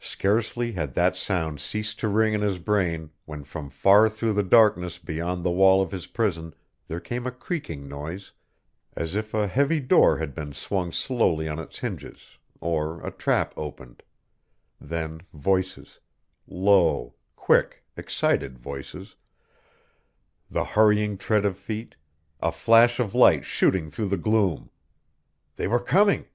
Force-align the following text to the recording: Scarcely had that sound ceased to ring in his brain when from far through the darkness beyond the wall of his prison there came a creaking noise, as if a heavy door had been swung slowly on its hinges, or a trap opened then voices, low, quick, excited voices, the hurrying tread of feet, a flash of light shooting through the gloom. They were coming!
Scarcely 0.00 0.72
had 0.72 0.94
that 0.94 1.16
sound 1.16 1.60
ceased 1.60 2.00
to 2.00 2.08
ring 2.08 2.32
in 2.32 2.40
his 2.40 2.56
brain 2.58 3.10
when 3.26 3.44
from 3.44 3.68
far 3.68 4.08
through 4.08 4.32
the 4.32 4.42
darkness 4.42 4.96
beyond 4.98 5.44
the 5.44 5.50
wall 5.50 5.82
of 5.82 5.90
his 5.90 6.06
prison 6.06 6.54
there 6.88 6.98
came 6.98 7.26
a 7.26 7.30
creaking 7.30 7.86
noise, 7.86 8.32
as 8.96 9.14
if 9.14 9.34
a 9.34 9.46
heavy 9.46 9.80
door 9.80 10.16
had 10.16 10.34
been 10.34 10.54
swung 10.54 10.90
slowly 10.92 11.46
on 11.46 11.58
its 11.58 11.80
hinges, 11.80 12.38
or 12.62 13.06
a 13.06 13.10
trap 13.10 13.52
opened 13.54 14.02
then 14.80 15.20
voices, 15.34 16.00
low, 16.46 17.14
quick, 17.36 17.84
excited 17.98 18.58
voices, 18.58 19.14
the 20.50 20.64
hurrying 20.64 21.18
tread 21.18 21.44
of 21.44 21.58
feet, 21.58 21.96
a 22.40 22.50
flash 22.50 22.98
of 22.98 23.14
light 23.14 23.44
shooting 23.44 23.90
through 23.90 24.08
the 24.08 24.16
gloom. 24.16 24.70
They 25.56 25.66
were 25.68 25.80
coming! 25.80 26.28